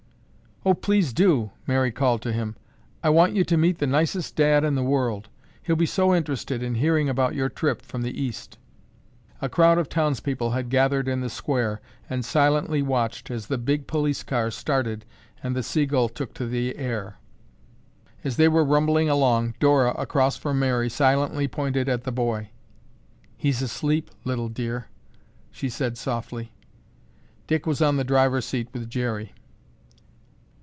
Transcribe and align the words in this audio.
"Oh, 0.63 0.75
please 0.75 1.11
do!" 1.11 1.49
Mary 1.65 1.91
called 1.91 2.21
to 2.21 2.31
him. 2.31 2.55
"I 3.01 3.09
want 3.09 3.35
you 3.35 3.43
to 3.45 3.57
meet 3.57 3.79
the 3.79 3.87
nicest 3.87 4.35
dad 4.35 4.63
in 4.63 4.75
the 4.75 4.83
world. 4.83 5.27
He'll 5.63 5.75
be 5.75 5.87
so 5.87 6.13
interested 6.13 6.61
in 6.61 6.75
hearing 6.75 7.09
about 7.09 7.33
your 7.33 7.49
trip 7.49 7.81
from 7.81 8.03
the 8.03 8.11
East." 8.21 8.59
A 9.41 9.49
crowd 9.49 9.79
of 9.79 9.89
townspeople 9.89 10.51
had 10.51 10.69
gathered 10.69 11.07
in 11.07 11.21
the 11.21 11.31
square 11.31 11.81
and 12.07 12.23
silently 12.23 12.83
watched 12.83 13.31
as 13.31 13.47
the 13.47 13.57
big 13.57 13.87
police 13.87 14.21
car 14.21 14.51
started 14.51 15.03
and 15.41 15.55
the 15.55 15.63
"Seagull" 15.63 16.07
took 16.09 16.31
to 16.35 16.45
the 16.45 16.77
air. 16.77 17.17
As 18.23 18.37
they 18.37 18.47
were 18.47 18.63
rumbling 18.63 19.09
along, 19.09 19.55
Dora, 19.59 19.95
across 19.97 20.37
from 20.37 20.59
Mary, 20.59 20.91
silently 20.91 21.47
pointed 21.47 21.89
at 21.89 22.03
the 22.03 22.11
boy. 22.11 22.51
"He's 23.35 23.63
asleep, 23.63 24.11
little 24.25 24.47
dear," 24.47 24.89
she 25.49 25.69
said 25.69 25.97
softly. 25.97 26.53
Dick 27.47 27.65
was 27.65 27.81
on 27.81 27.97
the 27.97 28.03
driver's 28.03 28.45
seat 28.45 28.67
with 28.73 28.87
Jerry. 28.91 29.33